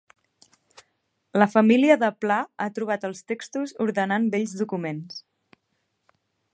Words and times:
La 1.41 1.47
família 1.51 1.97
de 2.03 2.09
Pla 2.23 2.39
ha 2.65 2.69
trobat 2.79 3.07
els 3.11 3.23
textos 3.33 3.77
ordenant 3.89 4.27
vells 4.37 4.57
documents 4.65 5.21